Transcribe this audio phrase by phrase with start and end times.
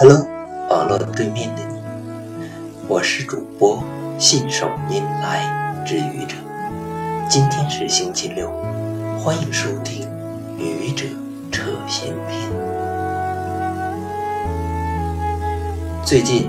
[0.00, 0.24] Hello，
[0.70, 2.46] 网络对面的你，
[2.86, 3.82] 我是主播
[4.16, 6.36] 信手拈来之愚者。
[7.28, 8.48] 今天是星期六，
[9.18, 10.08] 欢迎收听
[10.56, 11.04] 愚者
[11.50, 12.48] 扯闲篇。
[16.04, 16.48] 最近，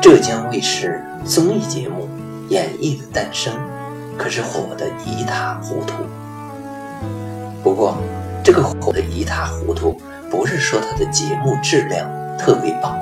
[0.00, 2.08] 浙江卫视综艺节目
[2.48, 3.52] 《演绎的诞生》
[4.16, 6.04] 可是火得一塌糊涂。
[7.62, 7.98] 不过，
[8.42, 10.00] 这个火得一塌糊涂，
[10.30, 12.08] 不是说它的节目质量。
[12.38, 12.96] 特别棒，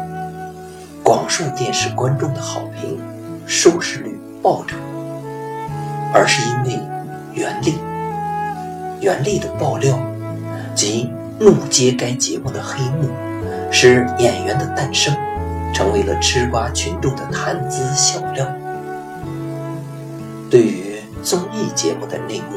[1.02, 2.98] 广受电视观众的好评，
[3.46, 4.78] 收视率暴涨，
[6.12, 6.80] 而是因为
[7.34, 7.74] 袁立，
[9.00, 9.96] 袁立的爆料
[10.74, 13.09] 及怒揭该节目的黑幕，
[13.70, 15.14] 使演员的诞生
[15.74, 18.46] 成为了吃瓜群众的谈资笑料。
[20.50, 22.56] 对于综艺节目的内幕，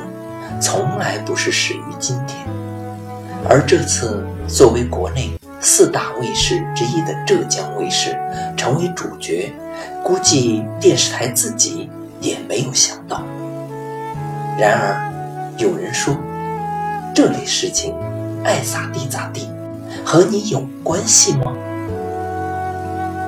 [0.61, 2.47] 从来不是始于今天，
[3.49, 5.29] 而这次作为国内。
[5.61, 8.17] 四大卫视之一的浙江卫视
[8.55, 9.53] 成为主角，
[10.03, 11.89] 估计电视台自己
[12.21, 13.23] 也没有想到。
[14.57, 15.11] 然而，
[15.57, 16.15] 有人说，
[17.13, 17.93] 这类事情
[18.43, 19.49] 爱咋地咋地，
[20.05, 21.53] 和你有关系吗？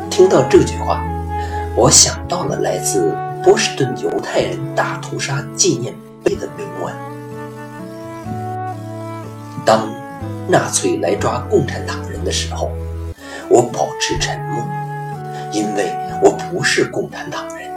[0.10, 1.04] 听到这句话，
[1.76, 6.94] 我想到了来自波士顿犹太人大屠杀纪念碑的铭文：
[9.66, 9.90] 当。
[10.48, 12.72] 纳粹来抓共产党的时候，
[13.50, 14.64] 我保持沉默，
[15.52, 15.92] 因为
[16.22, 17.70] 我不是共产党人。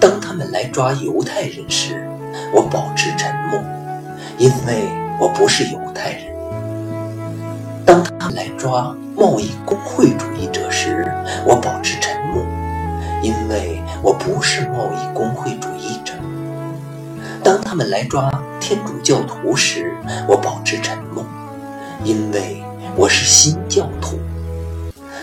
[0.00, 2.08] 当他们来抓犹太人时，
[2.52, 3.60] 我保持沉默，
[4.38, 6.34] 因为我不是犹太人。
[7.84, 11.06] 当他们来抓贸易工会主义者时，
[11.46, 12.44] 我保持沉默，
[13.22, 16.12] 因为我不是贸易工会主义者。
[17.42, 18.30] 当他们来抓
[18.60, 19.94] 天主教徒时，
[20.28, 21.24] 我保持沉默，
[22.04, 22.62] 因为
[22.98, 24.18] 我是新教徒。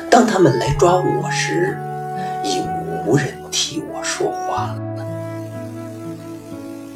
[0.09, 1.75] 当他们来抓我时，
[2.43, 2.61] 已
[3.07, 5.05] 无人替我说话了。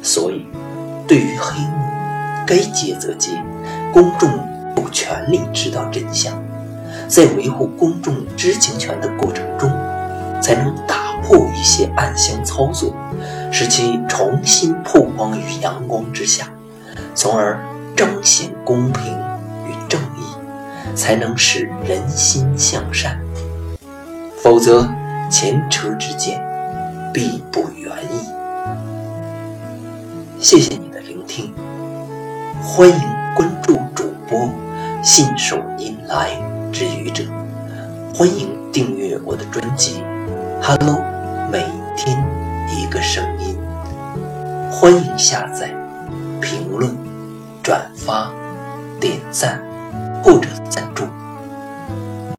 [0.02, 0.46] 所以，
[1.08, 1.84] 对于黑幕，
[2.46, 3.32] 该揭则揭，
[3.92, 4.30] 公众
[4.76, 6.40] 有权利知道真相。
[7.08, 9.68] 在维护公众知情权的过程中，
[10.40, 11.08] 才能打。
[11.20, 12.90] 破一些暗箱操作，
[13.52, 16.48] 使其重新曝光于阳光之下，
[17.14, 17.58] 从而
[17.94, 19.12] 彰显公平
[19.66, 20.22] 与正义，
[20.94, 23.18] 才能使人心向善。
[24.42, 24.88] 否则，
[25.30, 26.40] 前车之鉴
[27.12, 28.26] 必不远矣。
[30.38, 31.52] 谢谢你的聆听，
[32.62, 33.00] 欢迎
[33.34, 34.48] 关注主播
[35.02, 36.30] 信手拈来
[36.72, 37.24] 之愚者，
[38.14, 40.02] 欢迎订阅我的专辑。
[40.62, 41.02] Hello。
[41.50, 41.64] 每
[41.96, 42.22] 天
[42.68, 43.56] 一个声音，
[44.70, 45.70] 欢迎下载、
[46.42, 46.94] 评论、
[47.62, 48.30] 转发、
[49.00, 49.58] 点赞
[50.22, 51.04] 或者赞助。